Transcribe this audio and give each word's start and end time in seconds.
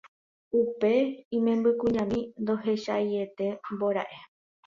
upe 0.59 0.93
imembykuñami 1.37 2.19
ndohechaietémbora'e. 2.41 4.17